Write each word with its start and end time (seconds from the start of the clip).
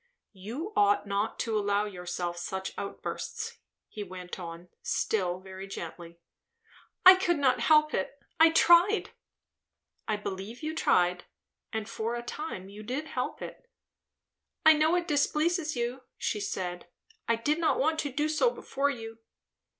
"You 0.33 0.73
ought 0.75 1.05
not 1.05 1.37
to 1.41 1.55
allow 1.55 1.85
yourself 1.85 2.35
such 2.37 2.73
outbursts," 2.75 3.59
he 3.87 4.03
went 4.03 4.39
on, 4.39 4.69
still 4.81 5.39
very 5.39 5.67
gently. 5.67 6.17
"I 7.05 7.13
could 7.13 7.37
not 7.37 7.59
help 7.59 7.93
it. 7.93 8.17
I 8.39 8.49
tried" 8.49 9.11
"I 10.07 10.15
believe 10.17 10.63
you 10.63 10.73
tried; 10.73 11.25
and 11.71 11.87
for 11.87 12.15
a 12.15 12.23
time 12.23 12.67
you 12.67 12.81
did 12.81 13.09
help 13.09 13.43
it." 13.43 13.69
"I 14.65 14.73
know 14.73 14.95
it 14.95 15.07
displeases 15.07 15.75
you," 15.75 16.01
she 16.17 16.39
said. 16.39 16.87
"I 17.27 17.35
did 17.35 17.59
not 17.59 17.77
want 17.79 17.99
to 17.99 18.11
do 18.11 18.27
so 18.27 18.49
before 18.49 18.89
you." 18.89 19.19